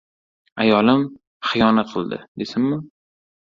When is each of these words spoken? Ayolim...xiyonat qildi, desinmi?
Ayolim...xiyonat 0.63 1.93
qildi, 1.93 2.21
desinmi? 2.43 2.83